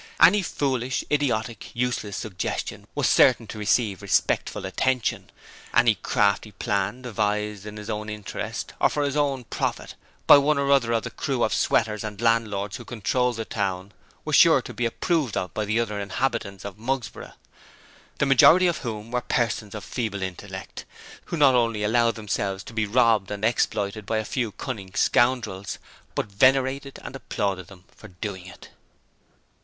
Any 0.19 0.41
foolish, 0.41 1.03
idiotic, 1.11 1.67
useless 1.75 2.17
suggestion 2.17 2.87
was 2.95 3.07
certain 3.07 3.45
to 3.45 3.59
receive 3.59 4.01
respectful 4.01 4.65
attention; 4.65 5.29
any 5.75 5.93
crafty 5.93 6.53
plan 6.53 7.03
devised 7.03 7.67
in 7.67 7.77
his 7.77 7.87
own 7.87 8.09
interest 8.09 8.73
or 8.81 8.89
for 8.89 9.03
his 9.03 9.15
own 9.15 9.43
profit 9.43 9.93
by 10.25 10.39
one 10.39 10.57
or 10.57 10.71
other 10.71 10.91
of 10.91 11.03
the 11.03 11.11
crew 11.11 11.43
of 11.43 11.53
sweaters 11.53 12.03
and 12.03 12.19
landlords 12.19 12.77
who 12.77 12.83
controlled 12.83 13.35
the 13.37 13.45
town 13.45 13.91
was 14.25 14.35
sure 14.35 14.59
to 14.63 14.73
be 14.73 14.87
approved 14.87 15.37
of 15.37 15.53
by 15.53 15.65
the 15.65 15.79
other 15.79 15.99
inhabitants 15.99 16.65
of 16.65 16.79
Mugsborough, 16.79 17.33
the 18.17 18.25
majority 18.25 18.65
of 18.65 18.79
whom 18.79 19.11
were 19.11 19.21
persons 19.21 19.75
of 19.75 19.83
feeble 19.83 20.23
intellect 20.23 20.83
who 21.25 21.37
not 21.37 21.53
only 21.53 21.83
allowed 21.83 22.15
themselves 22.15 22.63
to 22.63 22.73
be 22.73 22.87
robbed 22.87 23.29
and 23.29 23.45
exploited 23.45 24.07
by 24.07 24.17
a 24.17 24.25
few 24.25 24.51
cunning 24.53 24.95
scoundrels, 24.95 25.77
but 26.15 26.25
venerated 26.25 26.97
and 27.03 27.15
applauded 27.15 27.67
them 27.67 27.83
for 27.95 28.07
doing 28.07 28.47
it. 28.47 28.69